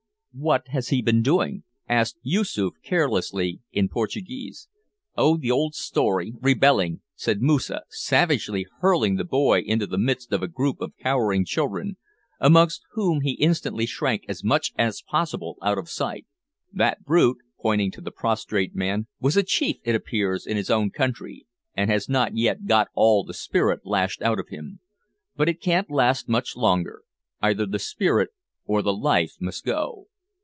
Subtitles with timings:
[0.33, 4.69] "What has he been doing?" asked Yoosoof carelessly, in Portuguese.
[5.17, 10.41] "Oh, the old story, rebelling," said Moosa, savagely hurling the boy into the midst of
[10.41, 11.97] a group of cowering children,
[12.39, 16.25] amongst whom he instantly shrank as much as possible out of sight.
[16.71, 20.91] "That brute," pointing to the prostrate man, "was a chief, it appears, in his own
[20.91, 21.45] country,
[21.75, 24.79] and has not yet got all the spirit lashed out of him.
[25.35, 27.01] But it can't last much longer;
[27.41, 28.29] either the spirit
[28.63, 30.07] or the life must go.